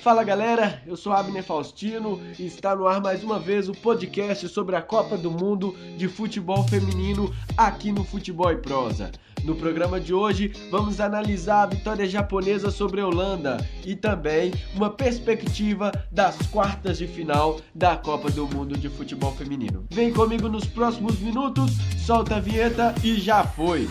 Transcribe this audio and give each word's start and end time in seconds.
Fala 0.00 0.24
galera, 0.24 0.82
eu 0.86 0.96
sou 0.96 1.12
Abner 1.12 1.44
Faustino 1.44 2.18
e 2.38 2.46
está 2.46 2.74
no 2.74 2.88
ar 2.88 3.02
mais 3.02 3.22
uma 3.22 3.38
vez 3.38 3.68
o 3.68 3.72
podcast 3.72 4.48
sobre 4.48 4.74
a 4.74 4.80
Copa 4.80 5.14
do 5.14 5.30
Mundo 5.30 5.76
de 5.98 6.08
Futebol 6.08 6.66
Feminino 6.66 7.30
aqui 7.54 7.92
no 7.92 8.02
Futebol 8.02 8.50
e 8.50 8.56
Prosa. 8.56 9.12
No 9.44 9.54
programa 9.54 10.00
de 10.00 10.14
hoje, 10.14 10.54
vamos 10.70 11.00
analisar 11.00 11.64
a 11.64 11.66
vitória 11.66 12.08
japonesa 12.08 12.70
sobre 12.70 13.02
a 13.02 13.06
Holanda 13.06 13.58
e 13.84 13.94
também 13.94 14.52
uma 14.74 14.88
perspectiva 14.88 15.92
das 16.10 16.38
quartas 16.46 16.96
de 16.96 17.06
final 17.06 17.60
da 17.74 17.94
Copa 17.94 18.30
do 18.30 18.46
Mundo 18.48 18.78
de 18.78 18.88
Futebol 18.88 19.32
Feminino. 19.32 19.84
Vem 19.90 20.10
comigo 20.14 20.48
nos 20.48 20.64
próximos 20.64 21.18
minutos, 21.18 21.72
solta 21.98 22.36
a 22.36 22.40
vinheta 22.40 22.94
e 23.04 23.16
já 23.20 23.44
foi! 23.44 23.86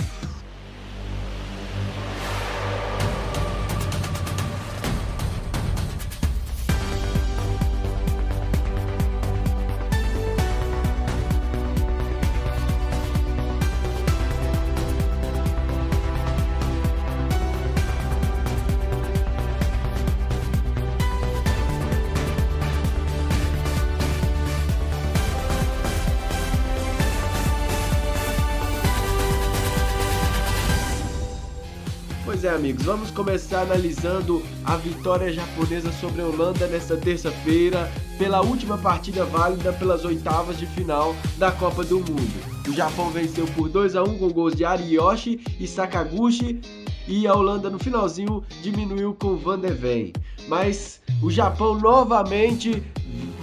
Pois 32.42 32.50
é, 32.50 32.56
amigos, 32.56 32.86
vamos 32.86 33.12
começar 33.12 33.64
analisando 33.64 34.42
a 34.64 34.78
vitória 34.78 35.30
japonesa 35.30 35.92
sobre 35.92 36.22
a 36.22 36.26
Holanda 36.26 36.68
nesta 36.68 36.96
terça-feira, 36.96 37.92
pela 38.18 38.42
última 38.42 38.78
partida 38.78 39.26
válida 39.26 39.74
pelas 39.74 40.06
oitavas 40.06 40.58
de 40.58 40.66
final 40.66 41.14
da 41.38 41.52
Copa 41.52 41.84
do 41.84 41.98
Mundo. 41.98 42.66
O 42.66 42.72
Japão 42.72 43.10
venceu 43.10 43.46
por 43.48 43.68
2 43.68 43.94
a 43.98 44.04
1 44.04 44.20
com 44.20 44.30
gols 44.30 44.56
de 44.56 44.64
Ariyoshi 44.64 45.42
e 45.60 45.68
Sakaguchi, 45.68 46.62
e 47.06 47.28
a 47.28 47.36
Holanda 47.36 47.70
no 47.70 47.78
finalzinho 47.78 48.42
diminuiu 48.62 49.14
com 49.14 49.36
Van 49.36 49.60
de 49.60 49.72
Ven. 49.72 50.14
Mas 50.48 51.02
o 51.22 51.30
Japão 51.30 51.78
novamente 51.78 52.82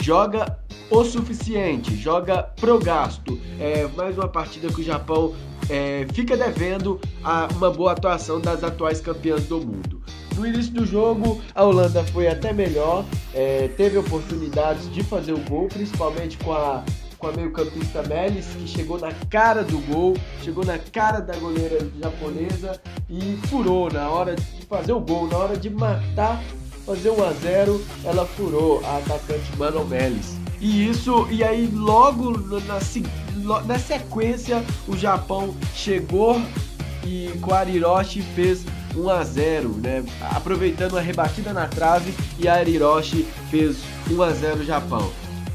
joga 0.00 0.58
o 0.91 1.05
suficiente, 1.05 1.94
joga 1.97 2.44
pro 2.44 2.78
gasto. 2.78 3.38
É 3.60 3.86
mais 3.94 4.16
uma 4.16 4.28
partida 4.28 4.69
que 4.69 4.81
o 4.81 4.84
Japão 4.84 5.34
é, 5.69 6.06
fica 6.12 6.36
devendo 6.36 7.00
a 7.22 7.48
uma 7.53 7.70
boa 7.70 7.92
atuação 7.92 8.41
das 8.41 8.62
atuais 8.62 9.00
campeãs 9.00 9.45
do 9.45 9.61
mundo. 9.61 10.00
No 10.36 10.47
início 10.47 10.72
do 10.72 10.84
jogo, 10.84 11.41
a 11.55 11.64
Holanda 11.64 12.05
foi 12.05 12.28
até 12.28 12.53
melhor, 12.53 13.05
é, 13.34 13.69
teve 13.69 13.97
oportunidades 13.97 14.92
de 14.92 15.03
fazer 15.03 15.33
o 15.33 15.39
gol, 15.39 15.67
principalmente 15.67 16.37
com 16.39 16.53
a, 16.53 16.84
com 17.19 17.28
a 17.28 17.33
meio-campista 17.33 18.03
Melis, 18.03 18.47
que 18.47 18.69
chegou 18.69 18.98
na 18.98 19.12
cara 19.31 19.64
do 19.64 19.78
gol, 19.91 20.14
chegou 20.42 20.64
na 20.64 20.78
cara 20.78 21.20
da 21.20 21.34
goleira 21.37 21.78
japonesa 22.03 22.78
e 23.09 23.39
furou 23.47 23.91
na 23.91 24.11
hora 24.11 24.37
de 24.37 24.67
fazer 24.67 24.92
o 24.92 25.00
gol, 25.00 25.27
na 25.27 25.39
hora 25.39 25.56
de 25.56 25.70
matar, 25.70 26.42
fazer 26.84 27.11
1 27.11 27.25
a 27.25 27.33
0 27.33 27.84
ela 28.05 28.27
furou 28.27 28.84
a 28.84 28.98
atacante 28.98 29.56
Mano 29.56 29.87
Melis. 29.87 30.37
E 30.61 30.89
isso, 30.89 31.27
e 31.31 31.42
aí 31.42 31.67
logo 31.67 32.39
na 32.67 32.81
sequência 33.78 34.64
o 34.88 34.96
Japão 34.96 35.54
chegou 35.74 36.40
e 37.04 37.30
com 37.40 37.54
a 37.54 37.58
Ariroshi 37.58 38.22
fez 38.22 38.64
1 38.96 39.10
a 39.10 39.22
0, 39.22 39.68
né? 39.82 40.04
Aproveitando 40.34 40.96
a 40.96 41.00
rebatida 41.00 41.52
na 41.52 41.68
trave 41.68 42.14
e 42.38 42.48
a 42.48 42.54
fez 43.50 43.78
1 44.10 44.22
a 44.22 44.30
0 44.30 44.64
Japão. 44.64 45.10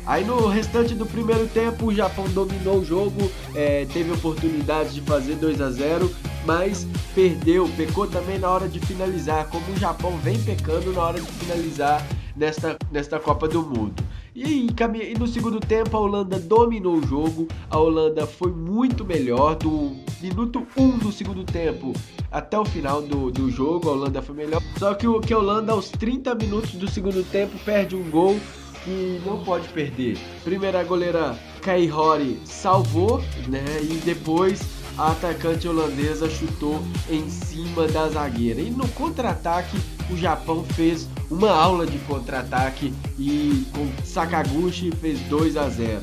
Aí 0.05 0.25
no 0.25 0.47
restante 0.47 0.95
do 0.95 1.05
primeiro 1.05 1.47
tempo 1.47 1.85
o 1.87 1.93
Japão 1.93 2.25
dominou 2.29 2.79
o 2.79 2.85
jogo, 2.85 3.31
é, 3.53 3.85
teve 3.93 4.11
oportunidades 4.11 4.93
de 4.93 5.01
fazer 5.01 5.35
2 5.35 5.61
a 5.61 5.69
0, 5.69 6.11
mas 6.45 6.87
perdeu, 7.13 7.69
pecou 7.77 8.07
também 8.07 8.39
na 8.39 8.49
hora 8.49 8.67
de 8.67 8.79
finalizar, 8.79 9.47
como 9.47 9.63
o 9.71 9.77
Japão 9.77 10.17
vem 10.17 10.41
pecando 10.41 10.91
na 10.91 11.01
hora 11.01 11.21
de 11.21 11.31
finalizar 11.31 12.05
nesta, 12.35 12.77
nesta 12.91 13.19
Copa 13.19 13.47
do 13.47 13.61
Mundo. 13.61 14.03
E, 14.43 15.17
no 15.19 15.27
segundo 15.27 15.59
tempo 15.59 15.95
a 15.95 15.99
Holanda 15.99 16.39
dominou 16.39 16.95
o 16.95 17.05
jogo, 17.05 17.47
a 17.69 17.77
Holanda 17.77 18.25
foi 18.25 18.51
muito 18.51 19.05
melhor 19.05 19.55
do 19.55 19.95
minuto 20.19 20.65
1 20.75 20.97
do 20.97 21.11
segundo 21.11 21.43
tempo 21.43 21.93
até 22.31 22.57
o 22.57 22.65
final 22.65 23.03
do, 23.03 23.29
do 23.29 23.51
jogo, 23.51 23.89
a 23.89 23.91
Holanda 23.91 24.21
foi 24.21 24.35
melhor. 24.35 24.61
Só 24.79 24.95
que, 24.95 25.07
o, 25.07 25.19
que 25.19 25.31
a 25.31 25.37
Holanda 25.37 25.73
aos 25.73 25.89
30 25.89 26.33
minutos 26.35 26.71
do 26.71 26.89
segundo 26.89 27.23
tempo 27.29 27.55
perde 27.63 27.95
um 27.95 28.09
gol 28.09 28.39
que 28.83 29.21
não 29.23 29.43
pode 29.43 29.67
perder. 29.69 30.17
Primeiro 30.43 30.75
a 30.75 30.83
goleira 30.83 31.37
Kai 31.61 31.91
Hori 31.91 32.39
salvou, 32.43 33.21
né? 33.47 33.63
E 33.83 34.01
depois 34.03 34.80
a 34.97 35.11
atacante 35.11 35.67
holandesa 35.67 36.29
chutou 36.29 36.81
em 37.09 37.29
cima 37.29 37.87
da 37.87 38.09
zagueira. 38.09 38.61
E 38.61 38.69
no 38.69 38.87
contra-ataque, 38.89 39.77
o 40.09 40.17
Japão 40.17 40.63
fez 40.63 41.07
uma 41.29 41.51
aula 41.51 41.85
de 41.85 41.97
contra-ataque 41.99 42.93
e 43.17 43.65
com 43.73 43.87
Sakaguchi 44.05 44.91
fez 44.91 45.19
2 45.21 45.57
a 45.57 45.69
0. 45.69 46.01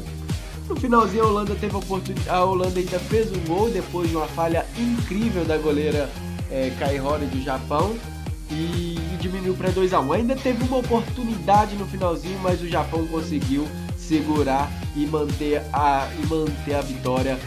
No 0.69 0.77
finalzinho 0.77 1.25
a 1.25 1.27
Holanda 1.29 1.55
teve 1.55 1.75
a 1.75 1.79
oportunidade, 1.79 2.29
a 2.29 2.45
Holanda 2.45 2.79
ainda 2.79 2.99
fez 2.99 3.33
um 3.33 3.41
gol 3.47 3.71
depois 3.71 4.11
de 4.11 4.17
uma 4.17 4.27
falha 4.27 4.67
incrível 4.77 5.45
da 5.45 5.57
goleira 5.57 6.11
é, 6.51 6.71
Kai 6.79 7.01
Hori 7.01 7.25
do 7.27 7.43
Japão 7.43 7.97
e, 8.51 8.97
e 9.15 9.17
diminuiu 9.19 9.55
para 9.55 9.71
2 9.71 9.95
a 9.95 10.01
1. 10.01 10.13
Ainda 10.13 10.37
teve 10.37 10.63
uma 10.65 10.79
oportunidade 10.79 11.75
no 11.77 11.87
finalzinho, 11.87 12.39
mas 12.43 12.61
o 12.61 12.69
Japão 12.69 13.07
conseguiu 13.07 13.67
segurar 13.97 14.71
e 14.95 15.07
manter 15.07 15.63
a, 15.73 16.09
e 16.21 16.27
manter 16.27 16.75
a 16.75 16.81
vitória 16.81 17.39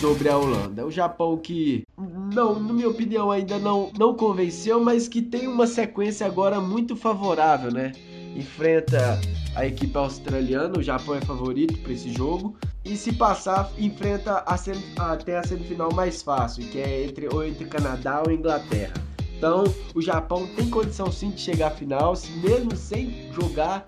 sobre 0.00 0.28
a 0.28 0.36
Holanda. 0.36 0.84
O 0.86 0.90
Japão 0.90 1.36
que, 1.36 1.86
não, 2.32 2.58
na 2.60 2.72
minha 2.72 2.88
opinião, 2.88 3.30
ainda 3.30 3.58
não, 3.58 3.90
não 3.98 4.14
convenceu, 4.14 4.80
mas 4.80 5.08
que 5.08 5.22
tem 5.22 5.46
uma 5.46 5.66
sequência 5.66 6.26
agora 6.26 6.60
muito 6.60 6.94
favorável, 6.94 7.72
né? 7.72 7.92
Enfrenta 8.36 9.20
a 9.54 9.66
equipe 9.66 9.96
australiana, 9.96 10.78
o 10.78 10.82
Japão 10.82 11.14
é 11.14 11.20
favorito 11.20 11.78
para 11.78 11.92
esse 11.92 12.12
jogo. 12.12 12.56
E 12.84 12.96
se 12.96 13.12
passar, 13.12 13.70
enfrenta 13.78 14.44
a 14.46 14.56
sem, 14.56 14.74
até 14.98 15.38
a 15.38 15.42
semifinal 15.42 15.92
mais 15.92 16.22
fácil, 16.22 16.64
que 16.68 16.78
é 16.78 17.04
entre, 17.04 17.28
ou 17.32 17.44
entre 17.44 17.64
Canadá 17.64 18.22
ou 18.24 18.30
Inglaterra. 18.30 18.94
Então, 19.36 19.64
o 19.94 20.00
Japão 20.00 20.46
tem 20.54 20.68
condição 20.70 21.10
sim 21.10 21.30
de 21.30 21.40
chegar 21.40 21.68
à 21.68 21.70
final, 21.70 22.14
mesmo 22.42 22.76
sem 22.76 23.30
jogar 23.32 23.84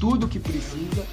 tudo 0.00 0.26
que 0.26 0.38
precisa 0.38 1.06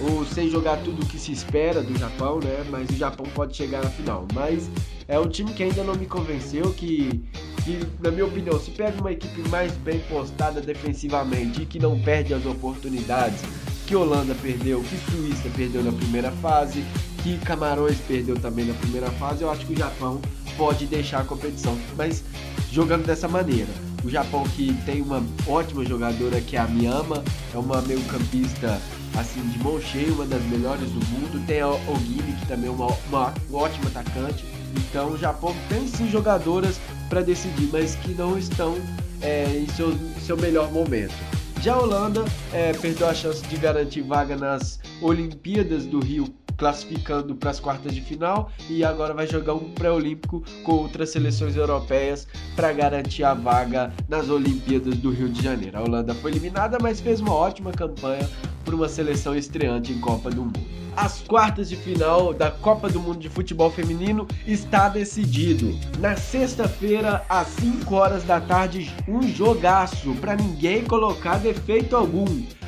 ou 0.00 0.24
sem 0.24 0.48
jogar 0.50 0.78
tudo 0.78 1.02
o 1.02 1.06
que 1.06 1.18
se 1.18 1.32
espera 1.32 1.82
do 1.82 1.96
Japão, 1.98 2.40
né? 2.40 2.64
Mas 2.70 2.88
o 2.90 2.96
Japão 2.96 3.26
pode 3.34 3.56
chegar 3.56 3.82
na 3.82 3.90
final. 3.90 4.26
Mas 4.34 4.68
é 5.06 5.18
um 5.18 5.28
time 5.28 5.52
que 5.52 5.62
ainda 5.62 5.84
não 5.84 5.94
me 5.94 6.06
convenceu, 6.06 6.72
que, 6.72 7.22
que 7.64 7.80
na 8.02 8.10
minha 8.10 8.26
opinião, 8.26 8.58
se 8.58 8.70
pega 8.70 9.00
uma 9.00 9.12
equipe 9.12 9.48
mais 9.48 9.72
bem 9.72 10.00
postada 10.08 10.60
defensivamente 10.60 11.62
e 11.62 11.66
que 11.66 11.78
não 11.78 12.00
perde 12.00 12.34
as 12.34 12.44
oportunidades 12.46 13.40
que 13.86 13.94
Holanda 13.96 14.34
perdeu, 14.34 14.82
que 14.82 15.10
Suíça 15.10 15.48
perdeu 15.56 15.82
na 15.82 15.92
primeira 15.92 16.30
fase, 16.30 16.84
que 17.22 17.36
Camarões 17.38 17.98
perdeu 18.08 18.36
também 18.36 18.64
na 18.64 18.74
primeira 18.74 19.10
fase, 19.12 19.42
eu 19.42 19.50
acho 19.50 19.66
que 19.66 19.74
o 19.74 19.76
Japão 19.76 20.20
pode 20.56 20.86
deixar 20.86 21.20
a 21.20 21.24
competição. 21.24 21.76
Mas 21.96 22.24
jogando 22.70 23.04
dessa 23.04 23.28
maneira. 23.28 23.68
O 24.02 24.10
Japão 24.10 24.42
que 24.42 24.72
tem 24.84 25.00
uma 25.00 25.22
ótima 25.46 25.84
jogadora 25.84 26.40
que 26.40 26.56
é 26.56 26.58
a 26.58 26.66
Miyama, 26.66 27.22
é 27.54 27.58
uma 27.58 27.80
meio-campista 27.82 28.80
assim 29.16 29.40
de 29.48 29.58
mão 29.58 29.80
cheia, 29.80 30.12
uma 30.12 30.26
das 30.26 30.42
melhores 30.44 30.90
do 30.90 31.06
mundo. 31.06 31.44
Tem 31.46 31.60
a 31.60 31.68
Ogimi, 31.68 32.32
que 32.40 32.46
também 32.46 32.68
é 32.68 32.72
uma, 32.72 32.86
uma, 33.08 33.34
ótima 33.52 33.86
atacante. 33.88 34.44
Então 34.76 35.10
o 35.10 35.18
Japão 35.18 35.54
tem 35.68 35.86
sim 35.86 36.08
jogadoras 36.08 36.80
para 37.08 37.20
decidir, 37.20 37.68
mas 37.72 37.94
que 37.96 38.14
não 38.14 38.38
estão 38.38 38.76
é, 39.20 39.44
em 39.56 39.66
seu, 39.68 39.94
seu 40.20 40.36
melhor 40.36 40.70
momento. 40.72 41.14
Já 41.60 41.74
a 41.74 41.80
Holanda 41.80 42.24
é, 42.52 42.72
perdeu 42.72 43.08
a 43.08 43.14
chance 43.14 43.42
de 43.46 43.56
garantir 43.56 44.00
vaga 44.00 44.36
nas 44.36 44.80
Olimpíadas 45.00 45.86
do 45.86 46.00
Rio 46.00 46.26
classificando 46.56 47.34
para 47.34 47.50
as 47.50 47.58
quartas 47.58 47.94
de 47.94 48.00
final 48.00 48.50
e 48.68 48.84
agora 48.84 49.12
vai 49.14 49.26
jogar 49.26 49.54
um 49.54 49.70
pré-olímpico 49.72 50.44
com 50.62 50.72
outras 50.72 51.10
seleções 51.10 51.56
europeias 51.56 52.28
para 52.54 52.72
garantir 52.72 53.24
a 53.24 53.34
vaga 53.34 53.92
nas 54.08 54.28
Olimpíadas 54.28 54.96
do 54.96 55.10
Rio 55.10 55.28
de 55.28 55.42
Janeiro. 55.42 55.78
A 55.78 55.82
Holanda 55.82 56.14
foi 56.14 56.30
eliminada, 56.30 56.78
mas 56.80 57.00
fez 57.00 57.20
uma 57.20 57.34
ótima 57.34 57.72
campanha 57.72 58.28
para 58.64 58.74
uma 58.74 58.88
seleção 58.88 59.34
estreante 59.34 59.92
em 59.92 60.00
Copa 60.00 60.30
do 60.30 60.42
Mundo. 60.42 60.60
As 60.94 61.22
quartas 61.22 61.70
de 61.70 61.76
final 61.76 62.34
da 62.34 62.50
Copa 62.50 62.88
do 62.88 63.00
Mundo 63.00 63.18
de 63.18 63.28
Futebol 63.28 63.70
Feminino 63.70 64.28
está 64.46 64.90
decidido. 64.90 65.74
Na 65.98 66.16
sexta-feira, 66.16 67.24
às 67.28 67.48
5 67.48 67.94
horas 67.94 68.24
da 68.24 68.40
tarde, 68.40 68.92
um 69.08 69.22
jogaço 69.22 70.14
para 70.16 70.36
ninguém 70.36 70.84
colocar 70.84 71.38
defeito 71.38 71.96
algum. 71.96 72.26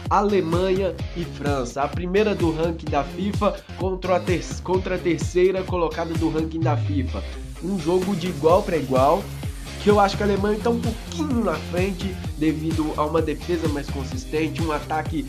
Alemanha 0.08 0.94
e 1.16 1.24
França, 1.24 1.82
a 1.82 1.88
primeira 1.88 2.34
do 2.34 2.50
ranking 2.50 2.90
da 2.90 3.02
FIFA 3.02 3.56
contra 3.78 4.16
a, 4.16 4.20
ter 4.20 4.44
contra 4.62 4.96
a 4.96 4.98
terceira 4.98 5.62
colocada 5.62 6.12
do 6.14 6.30
ranking 6.30 6.60
da 6.60 6.76
FIFA. 6.76 7.22
Um 7.62 7.78
jogo 7.78 8.14
de 8.14 8.28
igual 8.28 8.62
para 8.62 8.76
igual 8.76 9.22
que 9.82 9.90
eu 9.90 10.00
acho 10.00 10.16
que 10.16 10.22
a 10.22 10.26
Alemanha 10.26 10.56
está 10.56 10.70
um 10.70 10.80
pouquinho 10.80 11.44
na 11.44 11.54
frente 11.54 12.14
devido 12.38 12.92
a 12.96 13.04
uma 13.04 13.20
defesa 13.20 13.68
mais 13.68 13.88
consistente, 13.90 14.62
um 14.62 14.72
ataque 14.72 15.26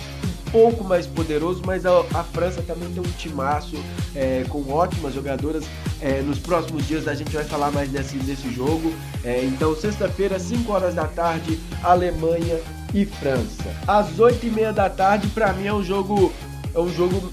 pouco 0.55 0.85
mais 0.85 1.05
poderoso, 1.05 1.61
mas 1.65 1.85
a, 1.85 1.99
a 2.13 2.23
França 2.23 2.61
também 2.61 2.89
tem 2.93 3.01
um 3.01 3.17
timaço 3.17 3.75
é, 4.15 4.45
com 4.47 4.71
ótimas 4.71 5.13
jogadoras. 5.13 5.65
É, 6.01 6.21
nos 6.21 6.39
próximos 6.39 6.87
dias 6.87 7.09
a 7.09 7.13
gente 7.13 7.35
vai 7.35 7.43
falar 7.43 7.71
mais 7.71 7.89
desse, 7.89 8.15
desse 8.19 8.49
jogo. 8.53 8.93
É, 9.21 9.43
então, 9.43 9.75
sexta-feira, 9.75 10.39
5 10.39 10.71
horas 10.71 10.95
da 10.95 11.07
tarde, 11.07 11.59
Alemanha 11.83 12.61
e 12.93 13.05
França. 13.05 13.65
Às 13.85 14.17
8 14.17 14.45
e 14.45 14.49
meia 14.49 14.71
da 14.71 14.89
tarde, 14.89 15.27
para 15.27 15.51
mim 15.51 15.67
é 15.67 15.73
um 15.73 15.83
jogo 15.83 16.31
é 16.73 16.79
um 16.79 16.89
jogo 16.89 17.29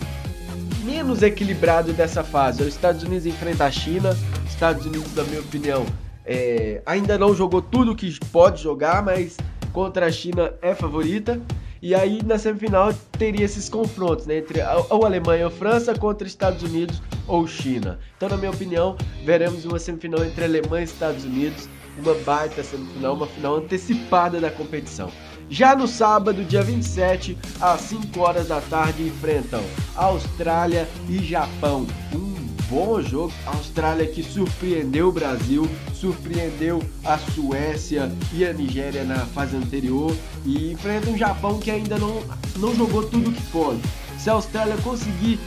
menos 0.85 1.23
equilibrado 1.23 1.93
dessa 1.93 2.25
fase. 2.25 2.63
Os 2.63 2.75
Estados 2.75 3.05
Unidos 3.05 3.25
enfrenta 3.25 3.67
a 3.67 3.71
China. 3.71 4.17
Estados 4.49 4.85
Unidos, 4.85 5.15
na 5.15 5.23
minha 5.23 5.41
opinião, 5.41 5.87
é, 6.27 6.83
ainda 6.85 7.17
não 7.17 7.33
jogou 7.37 7.63
tudo 7.63 7.95
que 7.95 8.19
pode 8.33 8.61
jogar, 8.61 9.01
mas 9.01 9.37
contra 9.73 10.07
a 10.07 10.11
China 10.11 10.53
é 10.61 10.75
favorita. 10.75 11.41
E 11.83 11.97
aí 11.97 12.23
na 12.25 12.39
semifinal 12.39 12.95
teria 13.19 13.45
esses 13.45 13.69
confrontos 13.69 14.25
né, 14.25 14.39
entre 14.39 14.61
ou 14.89 15.05
Alemanha 15.05 15.47
ou 15.47 15.51
França 15.51 15.93
contra 15.93 16.29
Estados 16.29 16.63
Unidos 16.63 17.03
ou 17.27 17.45
China. 17.45 17.99
Então, 18.17 18.29
na 18.29 18.37
minha 18.37 18.53
opinião, 18.53 18.97
veremos 19.25 19.65
uma 19.65 19.81
semifinal 19.81 20.25
entre 20.25 20.45
Alemanha 20.45 20.83
e 20.83 20.85
Estados 20.85 21.25
Unidos, 21.25 21.69
uma 21.99 22.15
baita 22.15 22.63
semifinal, 22.63 23.15
uma 23.15 23.27
final 23.27 23.57
antecipada 23.57 24.41
da 24.41 24.49
competição. 24.49 25.11
Já 25.51 25.75
no 25.75 25.89
sábado, 25.89 26.45
dia 26.45 26.63
27, 26.63 27.37
às 27.61 27.81
5 27.81 28.21
horas 28.21 28.47
da 28.47 28.61
tarde, 28.61 29.03
enfrentam 29.03 29.63
Austrália 29.97 30.89
e 31.09 31.19
Japão. 31.19 31.85
Um 32.15 32.32
bom 32.73 33.03
jogo. 33.03 33.33
A 33.47 33.51
Austrália 33.51 34.07
que 34.07 34.23
surpreendeu 34.23 35.09
o 35.09 35.13
Brasil, 35.13 35.69
surpreendeu 35.93 36.83
a 37.05 37.19
Suécia 37.19 38.11
e 38.33 38.47
a 38.47 38.53
Nigéria 38.53 39.05
na 39.05 39.27
fase 39.27 39.55
anterior 39.55 40.17
e 40.47 40.73
enfrenta 40.73 41.11
um 41.11 41.19
Japão 41.19 41.59
que 41.59 41.71
ainda 41.71 41.99
não, 41.99 42.23
não 42.57 42.75
jogou 42.75 43.05
tudo 43.05 43.31
que 43.31 43.43
pode. 43.53 43.81
Se 44.19 44.31
a 44.31 44.33
Austrália 44.33 44.77
conseguir 44.79 45.39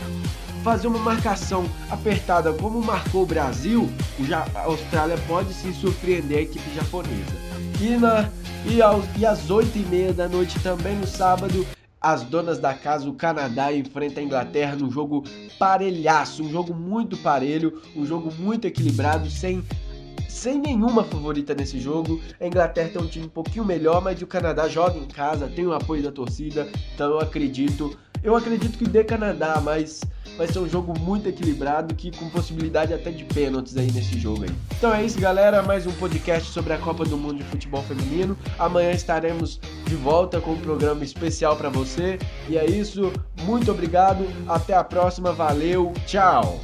fazer 0.63 0.87
uma 0.87 0.99
marcação 0.99 1.65
apertada 1.89 2.53
como 2.53 2.81
marcou 2.81 3.23
o 3.23 3.25
Brasil, 3.25 3.89
a 4.53 4.61
Austrália 4.61 5.17
pode 5.27 5.53
se 5.53 5.73
surpreender 5.73 6.37
a 6.37 6.41
equipe 6.41 6.75
japonesa. 6.75 7.45
E, 7.81 7.97
na, 7.97 8.29
e, 8.65 8.77
e 9.19 9.25
às 9.25 9.47
8h30 9.47 10.13
da 10.13 10.27
noite 10.27 10.59
também 10.59 10.95
no 10.95 11.07
sábado 11.07 11.65
as 12.05 12.21
donas 12.21 12.59
da 12.59 12.71
casa, 12.71 13.09
o 13.09 13.15
Canadá, 13.15 13.73
enfrenta 13.73 14.19
a 14.19 14.23
Inglaterra 14.23 14.75
num 14.75 14.91
jogo 14.91 15.23
parelhaço, 15.57 16.43
um 16.43 16.51
jogo 16.51 16.71
muito 16.71 17.17
parelho, 17.17 17.81
um 17.95 18.05
jogo 18.05 18.31
muito 18.37 18.67
equilibrado, 18.67 19.27
sem 19.27 19.63
sem 20.29 20.59
nenhuma 20.59 21.03
favorita 21.03 21.55
nesse 21.55 21.79
jogo. 21.79 22.21
A 22.39 22.45
Inglaterra 22.45 22.89
tem 22.89 23.01
um 23.01 23.07
time 23.07 23.25
um 23.25 23.29
pouquinho 23.29 23.65
melhor, 23.65 24.03
mas 24.03 24.21
o 24.21 24.27
Canadá 24.27 24.67
joga 24.67 24.99
em 24.99 25.07
casa, 25.07 25.47
tem 25.47 25.65
o 25.65 25.73
apoio 25.73 26.03
da 26.03 26.11
torcida, 26.11 26.67
então 26.93 27.09
eu 27.09 27.19
acredito. 27.19 27.97
Eu 28.25 28.35
acredito 28.35 28.75
que 28.75 28.89
dê 28.89 29.03
Canadá, 29.03 29.61
mas 29.63 30.01
vai 30.35 30.47
ser 30.47 30.57
um 30.57 30.67
jogo 30.67 30.97
muito 30.99 31.29
equilibrado, 31.29 31.93
que 31.93 32.09
com 32.09 32.27
possibilidade 32.31 32.91
até 32.91 33.11
de 33.11 33.23
pênaltis 33.23 33.77
aí 33.77 33.91
nesse 33.91 34.19
jogo 34.19 34.45
aí. 34.45 34.49
Então 34.75 34.91
é 34.91 35.05
isso, 35.05 35.19
galera. 35.19 35.61
Mais 35.61 35.85
um 35.85 35.91
podcast 35.91 36.49
sobre 36.49 36.73
a 36.73 36.79
Copa 36.79 37.05
do 37.05 37.15
Mundo 37.15 37.37
de 37.37 37.43
Futebol 37.43 37.83
Feminino. 37.83 38.35
Amanhã 38.57 38.89
estaremos 38.89 39.59
de 39.85 39.95
volta 39.95 40.41
com 40.41 40.53
um 40.53 40.59
programa 40.59 41.03
especial 41.03 41.55
para 41.55 41.69
você. 41.69 42.17
E 42.49 42.57
é 42.57 42.65
isso. 42.65 43.13
Muito 43.43 43.69
obrigado. 43.69 44.25
Até 44.47 44.73
a 44.73 44.83
próxima. 44.83 45.31
Valeu. 45.31 45.93
Tchau. 46.07 46.59